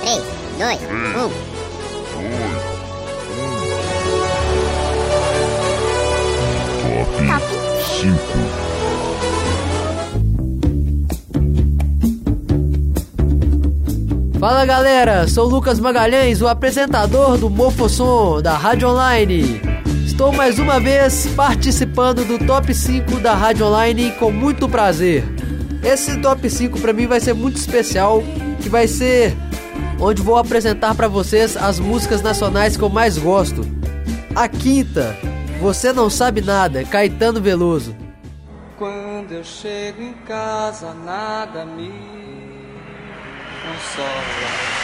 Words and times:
3, 0.00 0.22
2, 0.58 0.78
1. 0.80 1.50
Top 7.26 7.44
5. 8.00 8.16
Fala 14.38 14.64
galera, 14.64 15.28
sou 15.28 15.46
Lucas 15.46 15.78
Magalhães, 15.78 16.40
o 16.40 16.48
apresentador 16.48 17.36
do 17.36 17.50
Mofosom 17.50 18.40
da 18.40 18.56
Rádio 18.56 18.88
Online. 18.88 19.60
Estou 20.06 20.32
mais 20.32 20.58
uma 20.58 20.80
vez 20.80 21.26
participando 21.36 22.24
do 22.24 22.38
Top 22.46 22.72
5 22.72 23.20
da 23.20 23.34
Rádio 23.34 23.66
Online 23.66 24.12
com 24.12 24.30
muito 24.30 24.66
prazer. 24.66 25.24
Esse 25.84 26.16
Top 26.22 26.48
5 26.48 26.80
para 26.80 26.94
mim 26.94 27.06
vai 27.06 27.20
ser 27.20 27.34
muito 27.34 27.56
especial, 27.56 28.22
que 28.62 28.70
vai 28.70 28.88
ser 28.88 29.36
onde 30.00 30.22
vou 30.22 30.38
apresentar 30.38 30.94
para 30.94 31.06
vocês 31.06 31.56
as 31.56 31.78
músicas 31.78 32.22
nacionais 32.22 32.76
que 32.76 32.82
eu 32.82 32.88
mais 32.88 33.18
gosto. 33.18 33.60
A 34.34 34.48
quinta, 34.48 35.14
Você 35.60 35.92
Não 35.92 36.08
Sabe 36.08 36.40
Nada, 36.40 36.82
Caetano 36.84 37.40
Veloso. 37.40 37.94
Quando 38.78 39.32
eu 39.32 39.44
chego 39.44 40.02
em 40.02 40.14
casa, 40.26 40.94
nada 40.94 41.66
me 41.66 41.92
consola. 43.62 44.80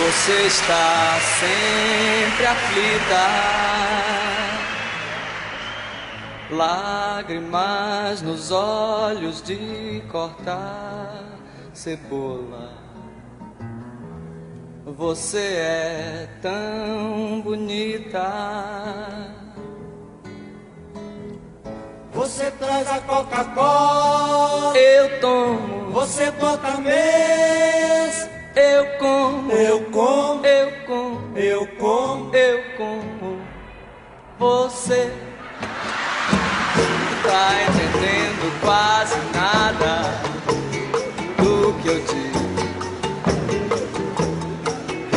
Você 0.00 0.46
está 0.46 1.18
sempre 1.38 2.46
aflita, 2.46 3.28
lágrimas 6.50 8.22
nos 8.22 8.50
olhos 8.50 9.42
de 9.42 10.02
cortar 10.10 11.24
cebola. 11.72 12.87
Você 14.98 15.38
é 15.38 16.28
tão 16.42 17.40
bonita. 17.40 18.20
Você 22.12 22.50
traz 22.58 22.90
a 22.90 22.98
Coca-Cola, 23.02 24.76
Eu 24.76 25.20
tomo, 25.20 25.92
você 25.92 26.32
bota 26.32 26.78
mês, 26.78 28.28
eu 28.56 28.98
como, 28.98 29.52
eu 29.52 29.84
como, 29.92 30.44
eu 30.44 30.72
como, 30.84 31.38
eu 31.38 31.66
como. 31.78 32.34
eu 32.34 32.64
como. 32.76 33.40
Você 34.36 35.12
tá 37.22 37.62
entendendo 37.62 38.60
quase 38.60 39.16
nada 39.32 40.10
do 41.36 41.72
que 41.82 41.88
eu 41.88 42.00
digo. 42.00 42.27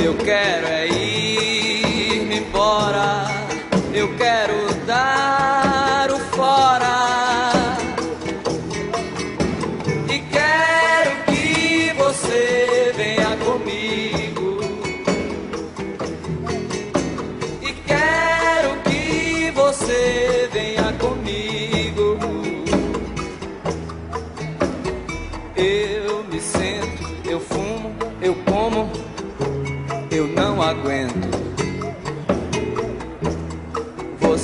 Eu 0.03 0.15
quero 0.15 0.67
é 0.67 0.87
ir 0.87 2.31
embora. 2.31 3.30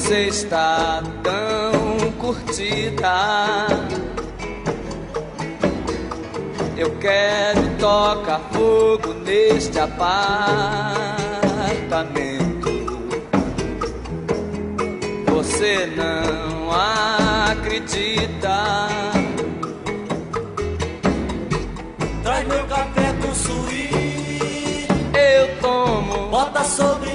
Você 0.07 0.27
está 0.27 1.03
tão 1.21 2.11
curtida. 2.13 3.67
Eu 6.77 6.97
quero 6.97 7.67
tocar 7.77 8.39
fogo 8.53 9.13
neste 9.25 9.77
apartamento. 9.77 10.07
Você 15.25 15.87
não 15.87 16.71
acredita. 17.51 18.87
Traz 22.23 22.47
meu 22.47 22.65
café 22.67 23.13
com 23.21 23.35
suíte, 23.35 24.87
Eu 25.13 25.59
tomo, 25.59 26.29
bota 26.29 26.63
sobremesa, 26.63 27.06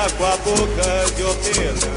beija 0.00 0.10
com 0.16 0.24
a 0.24 0.36
boca 0.38 1.14
de 1.14 1.22
hortelã. 1.22 1.92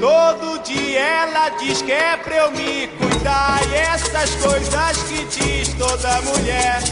Todo 0.00 0.62
dia 0.64 1.00
ela 1.00 1.50
diz 1.50 1.82
que 1.82 1.92
é 1.92 2.16
pra 2.16 2.36
eu 2.36 2.50
me 2.52 2.88
cuidar. 2.88 3.60
E 3.70 3.74
essas 3.74 4.34
coisas 4.36 4.96
que 5.04 5.24
diz 5.26 5.74
toda 5.74 6.22
mulher 6.22 6.82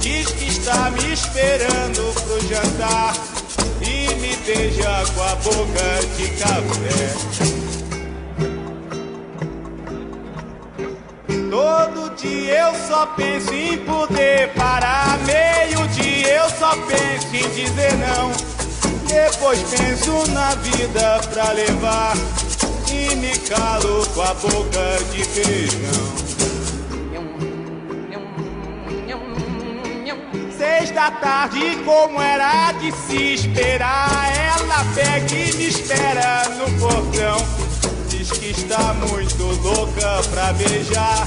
Diz 0.00 0.28
que 0.28 0.48
está 0.48 0.90
me 0.90 1.12
esperando 1.12 2.14
pro 2.22 2.40
jantar. 2.48 3.14
E 3.82 4.14
me 4.14 4.36
beija 4.36 5.04
com 5.14 5.22
a 5.22 5.34
boca 5.36 6.00
de 6.16 6.28
café 6.38 7.55
Todo 11.66 12.14
dia 12.14 12.58
eu 12.60 12.74
só 12.86 13.06
penso 13.06 13.52
em 13.52 13.76
poder 13.78 14.52
parar. 14.52 15.18
Meio 15.26 15.84
dia 15.88 16.34
eu 16.34 16.48
só 16.48 16.76
penso 16.76 17.26
em 17.34 17.48
dizer 17.50 17.92
não. 17.94 18.30
Depois 19.08 19.60
penso 19.64 20.30
na 20.30 20.54
vida 20.54 21.20
pra 21.32 21.50
levar. 21.50 22.14
E 22.88 23.16
me 23.16 23.36
calo 23.40 24.06
com 24.14 24.22
a 24.22 24.32
boca 24.34 25.04
de 25.10 25.24
feijão. 25.24 26.16
Seis 30.56 30.92
da 30.92 31.10
tarde, 31.10 31.78
como 31.84 32.22
era 32.22 32.70
de 32.74 32.92
se 32.92 33.34
esperar, 33.34 34.32
ela 34.54 34.84
pega 34.94 35.34
e 35.34 35.52
me 35.54 35.66
espera 35.66 36.48
no 36.50 36.78
portão. 36.78 37.44
Diz 38.08 38.30
que 38.30 38.50
está 38.52 38.94
muito 38.94 39.42
louca 39.62 40.22
pra 40.30 40.52
beijar 40.52 41.26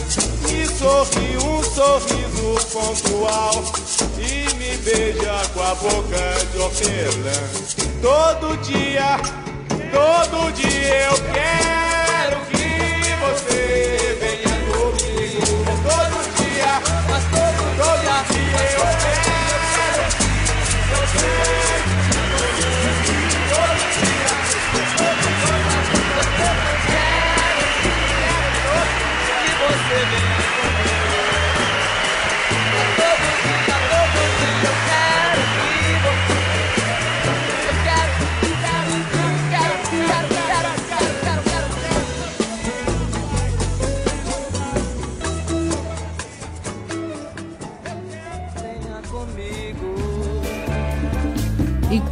Sorri 0.81 1.37
um 1.37 1.61
sorriso 1.61 2.67
pontual. 2.73 3.63
E 4.17 4.51
me 4.55 4.77
beija 4.77 5.47
com 5.53 5.61
a 5.61 5.75
boca 5.75 6.45
de 6.51 6.57
hortelã. 6.57 7.39
Todo 8.01 8.57
dia, 8.63 9.19
todo 9.91 10.51
dia 10.53 11.03
eu 11.05 11.33
quero 11.33 11.80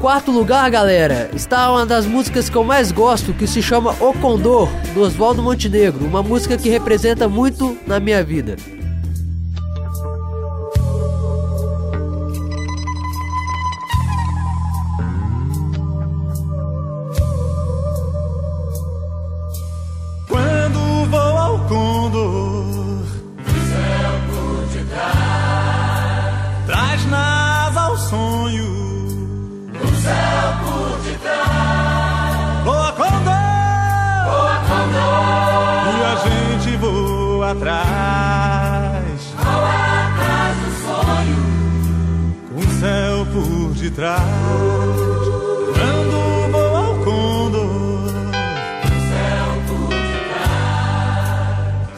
quarto 0.10 0.32
lugar, 0.32 0.72
galera, 0.72 1.30
está 1.36 1.72
uma 1.72 1.86
das 1.86 2.04
músicas 2.08 2.50
que 2.50 2.56
eu 2.56 2.64
mais 2.64 2.92
gosto, 2.92 3.32
que 3.32 3.46
se 3.46 3.62
chama 3.62 3.92
O 4.00 4.12
Condor, 4.12 4.68
do 4.96 5.02
Oswaldo 5.02 5.44
Montenegro, 5.44 6.04
uma 6.04 6.24
música 6.24 6.58
que 6.58 6.68
representa 6.68 7.30
muito 7.30 7.78
na 7.86 8.00
minha 8.00 8.24
vida. 8.24 8.56
Por 44.00 44.06
detrás. 44.06 44.22
Quando 45.76 46.52
vou 46.52 46.78
ao 46.78 46.94
condor. 47.04 48.10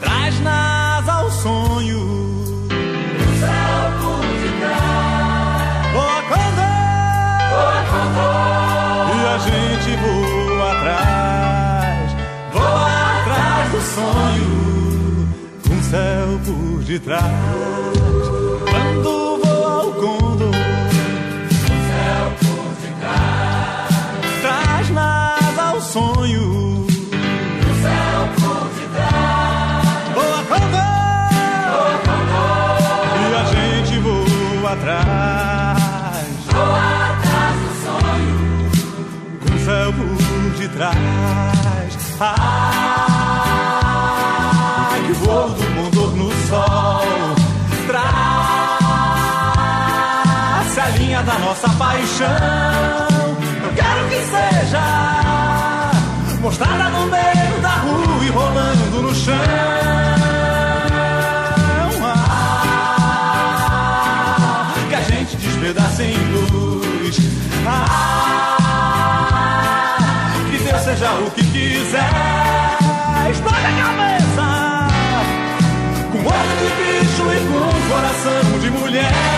Traz 0.00 0.40
nas 0.40 1.08
ao 1.08 1.30
sonho. 1.30 2.00
O 2.00 3.32
céu 3.38 3.84
por 4.00 4.24
detrás. 4.42 5.92
Voa. 5.92 6.22
Voa. 8.14 8.40
E 9.14 9.18
a 9.26 9.38
gente 9.38 9.90
voa 10.02 10.72
atrás. 10.72 12.08
Voa 12.52 13.20
atrás 13.20 13.64
do 13.70 13.80
sonho. 13.80 14.50
O 15.70 15.82
céu 15.84 16.28
por 16.44 16.84
detrás. 16.84 17.32
Quando 18.70 19.21
detrás. 40.82 41.98
Ai, 42.20 42.36
que 45.06 45.12
voo 45.12 45.48
do 45.50 45.64
condor 45.74 46.16
no 46.16 46.32
sol. 46.48 47.04
Traça 47.86 48.10
a 50.82 50.88
linha 50.98 51.22
da 51.22 51.38
nossa 51.38 51.68
paixão. 51.70 52.26
Eu 53.62 53.72
quero 53.74 54.08
que 54.08 54.20
seja 54.34 54.82
mostrada 56.40 56.88
no 56.90 57.06
meio 57.06 57.60
da 57.60 57.76
rua 57.76 58.24
e 58.24 58.28
rolando 58.30 59.02
no 59.02 59.14
chão. 59.14 59.34
Ah, 62.04 64.74
que 64.88 64.94
a 64.94 65.00
gente 65.02 65.36
despedaça 65.36 66.02
em 66.02 66.16
luz. 66.32 66.71
Que 71.34 71.44
quiser. 71.44 72.10
Explode 73.30 73.66
a 73.66 73.72
cabeça 73.82 74.46
com 76.10 76.18
olho 76.18 76.56
de 76.58 76.68
bicho 76.78 77.24
e 77.32 77.38
com 77.48 77.70
coração 77.92 78.58
de 78.60 78.70
mulher. 78.70 79.31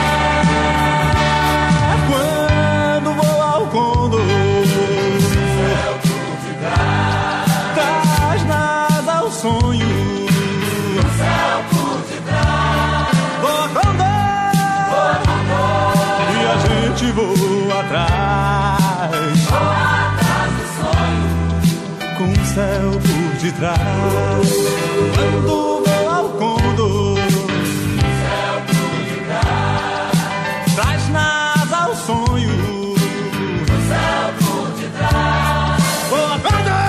céu 22.55 22.91
por 22.93 23.43
detrás. 23.43 24.49
Quando 25.15 25.43
vou 25.43 26.09
ao 26.09 26.29
condor, 26.31 27.19
céu 28.23 28.55
por 28.69 28.95
detrás. 29.11 30.15
Traz 30.77 31.09
na 31.09 31.55
ao 31.69 31.91
o 31.91 31.97
sonho, 31.97 32.95
céu 33.89 34.27
por 34.39 34.69
detrás. 34.81 35.83
Vou 36.09 36.29
pedra, 36.39 36.81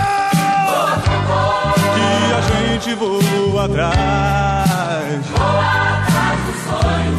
que 1.96 2.08
a 2.32 2.42
gente 2.52 2.94
voa 2.94 3.66
atrás. 3.66 5.26
Voa 5.36 6.04
atrás 6.04 6.38
do 6.46 6.54
sonho, 6.70 7.18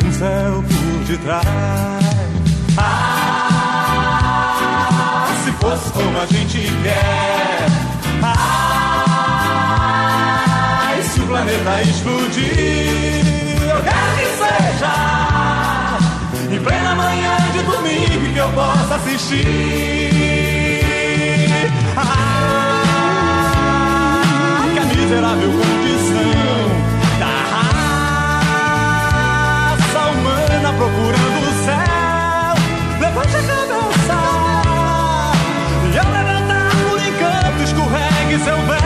com 0.00 0.08
o 0.08 0.12
céu 0.12 0.52
por 0.62 1.04
detrás. 1.06 2.11
Como 5.92 6.18
a 6.18 6.26
gente 6.26 6.58
quer. 6.82 7.66
Ah, 8.22 8.62
se 11.02 11.20
o 11.20 11.26
planeta 11.26 11.82
explodir, 11.82 13.24
eu 13.62 13.82
quero 13.82 14.16
que 14.16 14.26
seja 14.40 14.94
em 16.50 16.60
plena 16.60 16.94
manhã 16.94 17.36
de 17.52 17.62
domingo 17.62 18.32
que 18.32 18.38
eu 18.38 18.48
possa 18.50 18.94
assistir. 18.96 19.42
Ah, 21.96 22.82
que 24.72 24.78
a 24.78 24.84
miserável 24.84 25.50
condição 25.50 26.70
da 27.18 27.34
raça 29.90 30.00
humana 30.10 30.72
procurando 30.72 31.31
escorregue 38.32 38.38
seu 38.38 38.81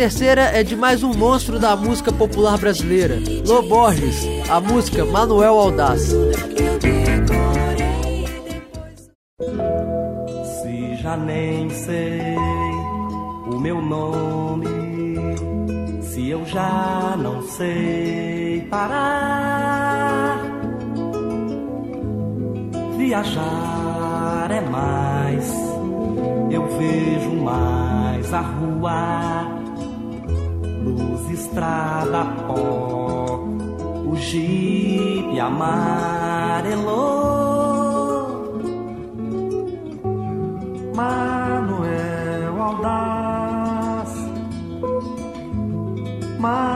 terceira 0.00 0.44
é 0.44 0.62
de 0.62 0.74
mais 0.74 1.02
um 1.02 1.12
monstro 1.12 1.58
da 1.58 1.76
música 1.76 2.10
popular 2.10 2.56
brasileira, 2.56 3.18
Lô 3.46 3.60
Borges, 3.60 4.24
a 4.48 4.58
música 4.58 5.04
Manuel 5.04 5.58
Aldaz. 5.58 6.14
Se 10.62 10.96
já 11.02 11.18
nem 11.18 11.68
sei 11.68 12.34
o 13.46 13.58
meu 13.60 13.82
nome, 13.82 14.68
se 16.00 16.30
eu 16.30 16.46
já 16.46 17.14
não 17.18 17.42
sei 17.42 18.66
parar, 18.70 20.40
viajar 22.96 24.48
é 24.50 24.62
mais, 24.62 25.54
eu 26.50 26.66
vejo 26.78 27.34
mais 27.44 28.32
a 28.32 28.40
rua, 28.40 29.49
luz, 30.80 31.30
estrada, 31.30 32.24
pó, 32.46 33.40
o 34.06 34.16
jipe 34.16 35.38
amarelou. 35.40 37.20
Manuel 40.94 42.60
Aldaz 42.60 44.12
Manuel 46.38 46.69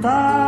thought. 0.00 0.39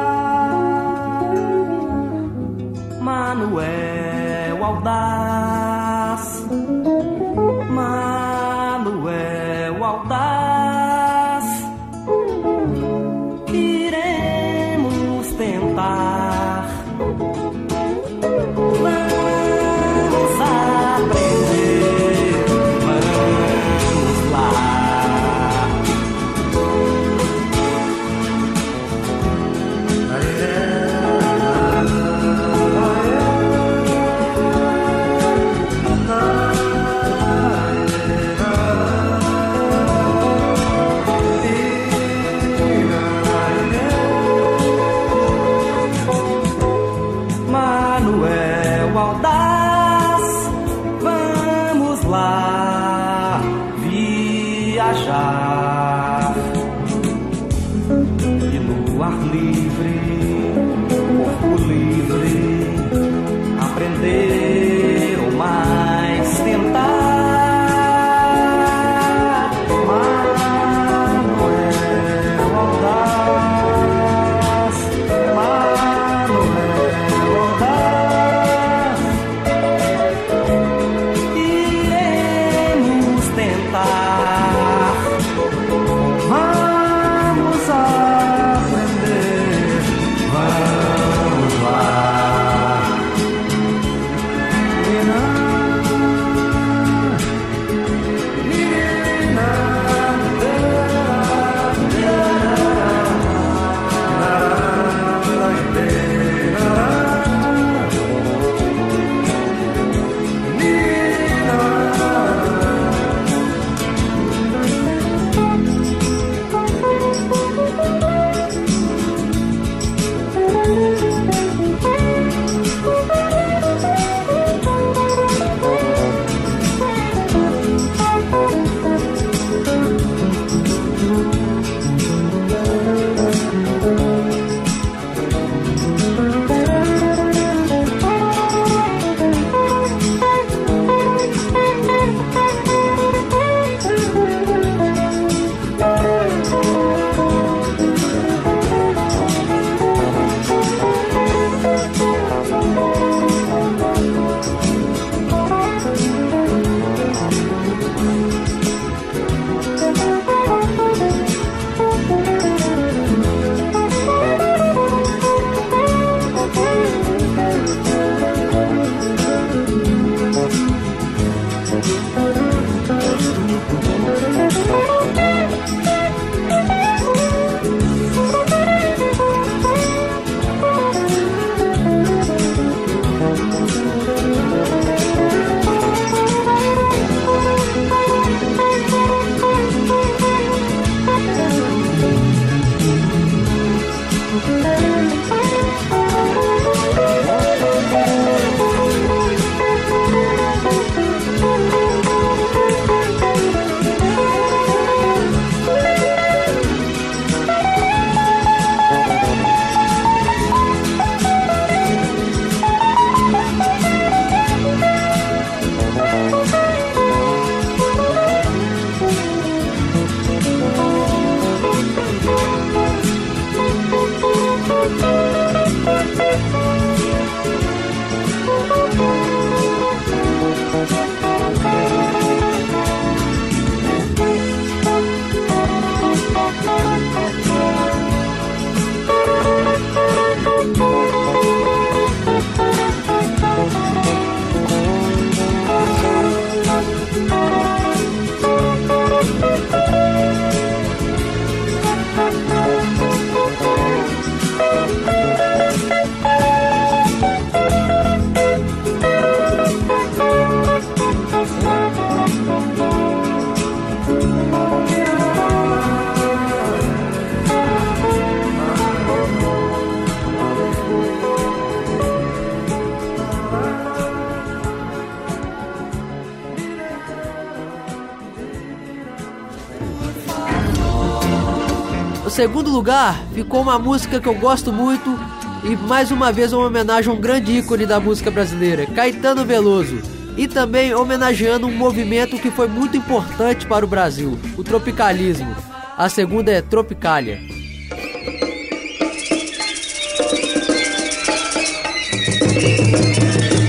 Segundo 282.43 282.73
lugar 282.73 283.23
ficou 283.33 283.63
uma 283.63 283.79
música 283.79 284.19
que 284.19 284.27
eu 284.27 284.35
gosto 284.35 284.73
muito 284.73 285.17
e 285.63 285.77
mais 285.77 286.11
uma 286.11 286.33
vez 286.33 286.53
uma 286.53 286.67
homenagem 286.67 287.09
a 287.09 287.15
um 287.15 287.21
grande 287.21 287.59
ícone 287.59 287.87
da 287.87 288.01
música 288.01 288.33
brasileira, 288.33 288.85
Caetano 288.85 289.47
Veloso. 289.47 290.03
E 290.37 290.49
também 290.49 290.93
homenageando 290.93 291.69
um 291.69 291.71
movimento 291.71 292.37
que 292.41 292.51
foi 292.51 292.67
muito 292.67 292.97
importante 292.97 293.65
para 293.65 293.85
o 293.85 293.89
Brasil, 293.89 294.37
o 294.59 294.65
tropicalismo. 294.65 295.55
A 295.97 296.09
segunda 296.09 296.51
é 296.51 296.61
Tropicália. 296.61 297.39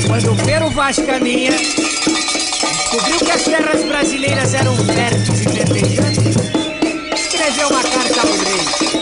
Quando 0.07 0.31
o 0.31 0.45
Pero 0.47 0.69
Vaz 0.71 0.95
Caminha 0.95 1.51
descobriu 1.51 3.19
que 3.19 3.31
as 3.31 3.43
terras 3.43 3.85
brasileiras 3.85 4.53
eram 4.55 4.75
férteis 4.77 5.41
e 5.41 5.49
verdejantes, 5.49 6.52
escreveu 7.43 7.67
uma 7.67 7.83
carta 7.83 8.21
ao 8.21 8.27
rei. 8.27 8.93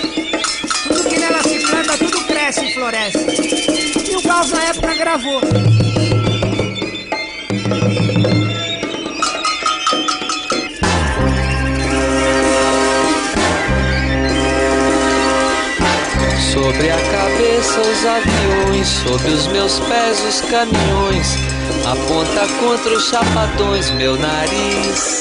Tudo 0.87 1.09
que 1.09 1.19
nela 1.19 1.43
se 1.43 1.59
planta, 1.59 1.97
tudo 1.97 2.25
cresce 2.25 2.65
e 2.65 2.73
floresce. 2.73 3.19
E 4.09 4.15
o 4.15 4.21
Gauss 4.21 4.49
na 4.49 4.63
época 4.63 4.95
gravou. 4.95 5.41
Sobre 16.51 16.89
a 16.89 16.97
cabeça 16.97 17.81
os 17.81 18.05
aviões, 18.05 18.87
sob 18.87 19.29
os 19.29 19.47
meus 19.47 19.79
pés 19.81 20.19
os 20.25 20.41
caminhões, 20.41 21.27
aponta 21.85 22.47
contra 22.59 22.97
os 22.97 23.07
chapadões 23.07 23.91
meu 23.91 24.17
nariz. 24.17 25.20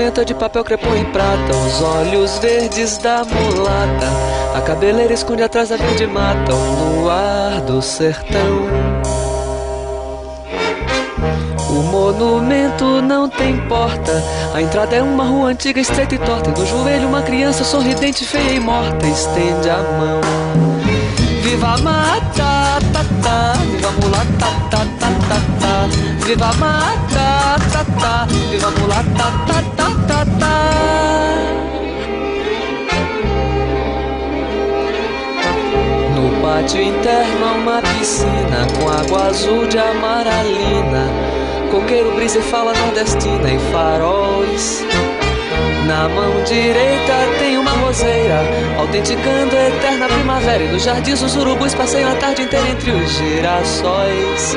Monumento 0.00 0.20
é 0.22 0.24
de 0.24 0.34
papel 0.34 0.64
crepom 0.64 0.94
em 0.94 1.04
prata, 1.04 1.54
os 1.54 1.82
olhos 1.82 2.38
verdes 2.38 2.96
da 2.96 3.22
mulata. 3.22 4.06
A 4.54 4.60
cabeleira 4.62 5.12
esconde 5.12 5.42
atrás 5.42 5.68
da 5.68 5.76
verde 5.76 6.06
mata, 6.06 6.54
o 6.54 7.00
luar 7.00 7.60
do 7.60 7.82
sertão. 7.82 8.66
O 11.68 11.82
monumento 11.82 13.02
não 13.02 13.28
tem 13.28 13.58
porta. 13.68 14.24
A 14.54 14.62
entrada 14.62 14.96
é 14.96 15.02
uma 15.02 15.24
rua 15.24 15.50
antiga, 15.50 15.78
estreita 15.78 16.14
e 16.14 16.18
torta. 16.18 16.48
E 16.48 16.58
no 16.58 16.66
joelho, 16.66 17.06
uma 17.06 17.20
criança 17.20 17.62
sorridente, 17.62 18.24
feia 18.24 18.52
e 18.52 18.60
morta. 18.60 19.06
Estende 19.06 19.68
a 19.68 19.82
mão. 19.82 20.20
Viva 21.42 21.74
a 21.74 21.78
mata, 21.78 22.69
Viva 26.30 26.46
a 26.46 26.52
mulata, 26.52 27.58
tá, 27.72 27.84
tá. 28.00 28.26
Viva 28.52 28.68
a 28.68 28.70
mata, 28.70 29.02
tá, 29.48 29.62
tá. 29.76 29.90
tá, 30.06 30.24
tá. 30.38 30.60
No 36.14 36.40
pátio 36.40 36.82
interno 36.82 37.46
há 37.46 37.52
uma 37.54 37.82
piscina 37.82 38.64
com 38.78 38.88
água 38.88 39.26
azul 39.26 39.66
de 39.66 39.76
amaralina. 39.76 41.08
Coqueiro, 41.72 42.14
brisa 42.14 42.38
e 42.38 42.42
fala 42.42 42.74
nordestina 42.74 43.50
e 43.50 43.58
faróis. 43.72 44.84
Na 45.88 46.08
mão 46.08 46.44
direita 46.44 47.12
tem 47.40 47.58
uma 47.58 47.72
roseira, 47.72 48.40
autenticando 48.78 49.56
a 49.56 49.66
eterna 49.66 50.06
primavera. 50.06 50.62
E 50.62 50.68
no 50.68 50.78
jardim 50.78 51.12
os 51.12 51.34
urubus 51.34 51.74
passeiam 51.74 52.12
a 52.12 52.14
tarde 52.14 52.42
inteira 52.42 52.68
entre 52.68 52.92
os 52.92 53.10
girassóis. 53.10 54.56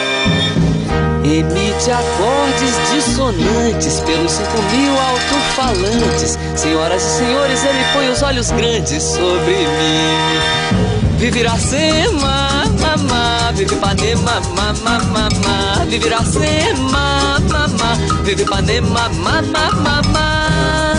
Emite 1.23 1.91
acordes 1.91 2.73
dissonantes 2.91 3.99
pelos 3.99 4.31
cinco 4.31 4.61
mil 4.71 4.99
alto-falantes. 4.99 6.37
Senhoras 6.55 7.03
e 7.03 7.17
senhores, 7.19 7.63
ele 7.63 7.83
põe 7.93 8.09
os 8.09 8.21
olhos 8.23 8.49
grandes 8.49 9.03
sobre 9.03 9.51
mim. 9.51 10.91
Vive 11.19 11.41
Iracema, 11.41 12.63
mamá, 12.79 13.51
vive 13.53 13.75
Ipanema, 13.75 14.41
mamá, 14.55 14.99
mamá. 15.03 15.85
Vive 15.87 16.07
Iracema, 16.07 17.39
mamá, 17.47 17.95
vive 18.23 18.41
Ipanema, 18.41 19.09
mamá, 19.09 19.71
mamá. 19.73 20.95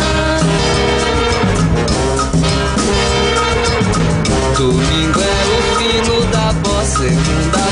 Domingo 4.57 5.21
é 5.21 5.45
o 5.51 5.63
fino 5.79 6.25
da 6.27 6.53
bossa, 6.53 6.99
segunda-feira 6.99 7.72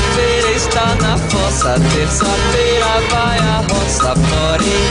está 0.71 0.95
na 1.01 1.17
fossa, 1.17 1.75
terça-feira 1.93 2.85
vai 3.09 3.37
a 3.39 3.61
roça, 3.69 4.13
porém 4.29 4.87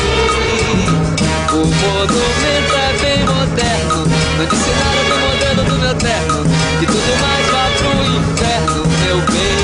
o 1.52 1.56
monumento 1.56 2.74
é 2.76 2.92
bem 3.00 3.24
moderno, 3.24 4.04
não 4.36 4.44
disse 4.46 4.70
nada 4.78 5.02
do 5.08 5.16
modelo 5.24 5.64
do 5.64 5.78
meu 5.78 5.94
terno, 5.94 6.44
que 6.78 6.86
tudo 6.86 7.12
mais 7.22 7.46
vá 7.48 7.64
pro 7.78 7.92
inferno, 8.04 8.82
meu 9.00 9.18
bem, 9.32 9.56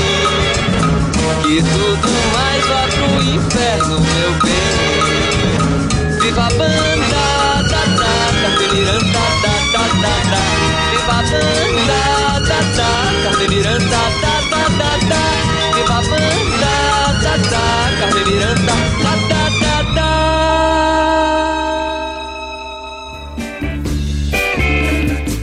que 1.43 1.61
tudo 1.61 2.09
mais 2.33 2.65
vá 2.65 2.81
pro 2.95 3.21
inferno, 3.21 3.99
meu 3.99 4.31
bem. 4.41 6.19
Viva 6.19 6.41
a 6.41 6.49
banda, 6.49 7.25
da 7.69 7.81
da, 7.95 8.13
Carmeliranda, 8.41 9.23
da 9.43 9.53
da 9.71 9.83
da 10.01 10.15
da. 10.31 10.41
Viva 10.89 11.13
a 11.13 11.21
banda, 11.21 12.01
da 12.39 12.59
da, 12.75 12.89
Carmeliranda, 13.23 14.01
da 14.21 14.33
da 14.49 14.61
da 14.67 14.91
da. 15.09 15.56
Viva 15.77 15.93
a 15.93 16.01
banda, 16.01 16.73
da 17.21 17.37
da, 17.37 17.67
Carmeliranda, 17.99 18.75
da 19.03 19.13
da 19.29 19.43
da 19.59 19.75
da. 19.93 20.09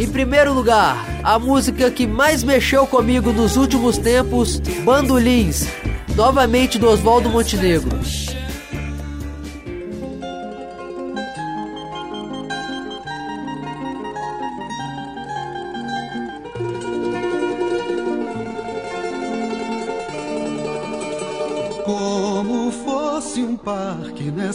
Em 0.00 0.08
primeiro 0.08 0.52
lugar, 0.52 1.06
a 1.22 1.38
música 1.38 1.88
que 1.88 2.04
mais 2.06 2.42
mexeu 2.42 2.84
comigo 2.84 3.32
nos 3.32 3.56
últimos 3.56 3.96
tempos, 3.96 4.58
Bandolins, 4.84 5.68
novamente 6.16 6.80
do 6.80 6.88
Oswaldo 6.88 7.30
Montenegro. 7.30 8.00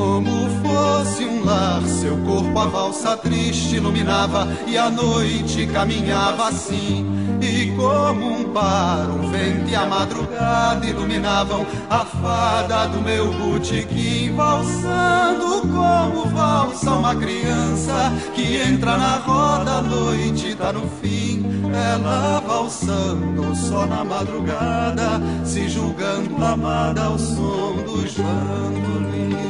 Como 0.00 0.48
fosse 0.62 1.26
um 1.26 1.44
lar, 1.44 1.82
seu 1.82 2.16
corpo 2.24 2.58
a 2.58 2.64
valsa 2.64 3.18
triste 3.18 3.76
iluminava 3.76 4.48
e 4.66 4.78
a 4.78 4.88
noite 4.88 5.66
caminhava 5.66 6.48
assim. 6.48 7.04
E 7.38 7.70
como 7.72 8.30
um 8.32 8.44
par, 8.44 9.10
o 9.10 9.28
vento 9.28 9.68
e 9.68 9.76
a 9.76 9.84
madrugada 9.84 10.86
iluminavam 10.86 11.66
a 11.90 11.98
fada 11.98 12.86
do 12.86 13.02
meu 13.02 13.30
botequim, 13.30 14.34
valsando 14.34 15.68
como 15.68 16.30
valsa 16.30 16.92
uma 16.92 17.14
criança 17.14 18.10
que 18.34 18.56
entra 18.56 18.96
na 18.96 19.16
roda, 19.18 19.72
a 19.72 19.82
noite 19.82 20.54
tá 20.54 20.72
no 20.72 20.88
fim. 21.02 21.44
Ela 21.74 22.40
valsando 22.40 23.54
só 23.54 23.84
na 23.84 24.02
madrugada, 24.02 25.20
se 25.44 25.68
julgando 25.68 26.42
amada 26.42 27.02
ao 27.02 27.18
som 27.18 27.76
dos 27.84 28.14
bandolins. 28.14 29.49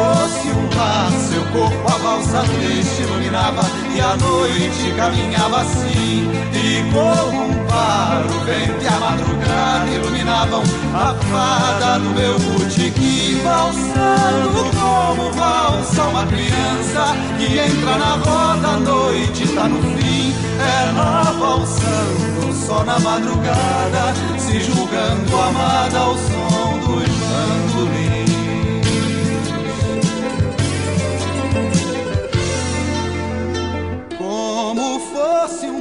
Fosse 0.00 0.48
um 0.48 0.68
lar, 0.76 1.10
seu 1.28 1.44
corpo 1.52 1.92
a 1.92 1.98
valsa 1.98 2.42
triste 2.42 3.02
iluminava 3.02 3.62
e 3.94 4.00
a 4.00 4.16
noite 4.16 4.94
caminhava 4.96 5.60
assim. 5.60 6.30
E 6.54 6.90
como 6.92 7.42
um 7.44 7.66
par, 7.66 8.24
o 8.24 8.44
vento 8.44 8.82
e 8.82 8.88
a 8.88 8.98
madrugada 8.98 9.90
iluminavam 9.90 10.62
a 10.94 11.14
fada 11.30 11.98
do 11.98 12.10
meu 12.10 12.38
botequim, 12.38 13.40
valsando 13.44 14.64
como 14.78 15.32
valsa 15.32 16.02
uma 16.04 16.26
criança 16.26 17.16
que 17.38 17.58
entra 17.58 17.98
na 17.98 18.14
roda, 18.16 18.68
a 18.68 18.80
noite 18.80 19.46
tá 19.48 19.68
no 19.68 19.82
fim. 19.82 20.34
Ela 20.60 21.22
valsando 21.38 22.54
só 22.66 22.84
na 22.84 22.98
madrugada, 23.00 24.14
se 24.38 24.60
julgando 24.60 25.36
amada 25.36 25.98
ao 25.98 26.14
som 26.16 26.78
dos 26.86 27.19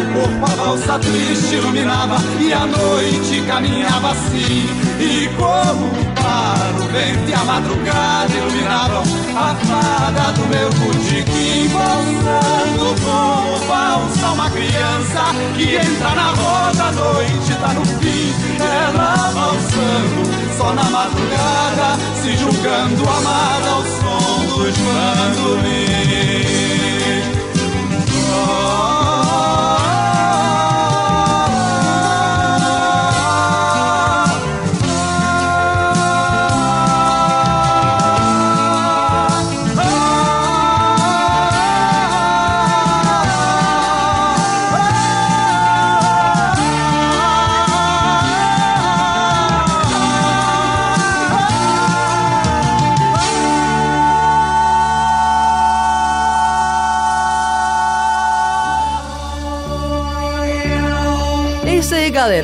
Mar, 0.00 0.06
seu 0.06 0.06
corpo 0.12 0.44
a 0.44 0.48
valsa 0.54 0.98
triste 0.98 1.54
iluminava 1.54 2.16
e 2.40 2.52
a 2.52 2.66
noite 2.66 3.42
caminhava 3.46 4.10
assim. 4.10 4.66
E 4.98 5.28
como 5.36 5.86
um 5.86 6.14
par, 6.14 6.74
o 6.74 6.84
vento 6.92 7.28
e 7.28 7.34
a 7.34 7.44
madrugada 7.44 8.32
iluminavam 8.34 9.02
a 9.36 9.54
fada 9.54 10.32
do 10.32 10.46
meu 10.46 10.70
botiquim, 10.70 11.68
valsando 11.68 12.94
como 13.02 13.58
valsa 13.66 14.30
uma 14.32 14.50
criança 14.50 15.34
que 15.56 15.76
entra 15.76 16.10
na 16.14 16.30
roda, 16.30 16.84
a 16.84 16.92
noite 16.92 17.54
tá 17.60 17.72
no 17.74 17.84
fim. 17.84 18.34
Ela 18.60 19.30
valsando 19.32 20.56
só 20.56 20.72
na 20.72 20.84
madrugada, 20.84 21.98
se 22.20 22.36
julgando 22.36 23.08
amada 23.08 23.70
ao 23.70 23.82
som 23.82 24.44
dos 24.46 24.76
bandolins. 24.76 26.69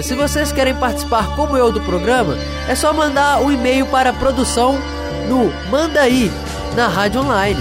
Se 0.06 0.14
vocês 0.14 0.52
querem 0.52 0.72
participar 0.72 1.34
como 1.34 1.56
eu 1.56 1.72
do 1.72 1.80
programa, 1.80 2.38
é 2.68 2.76
só 2.76 2.92
mandar 2.92 3.40
um 3.40 3.50
e-mail 3.50 3.86
para 3.86 4.10
a 4.10 4.12
produção 4.12 4.78
no 5.28 5.52
Manda 5.68 6.00
aí 6.00 6.30
na 6.76 6.86
Rádio 6.86 7.22
Online. 7.22 7.58